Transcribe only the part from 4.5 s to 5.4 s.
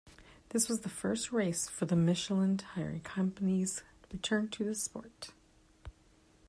the sport.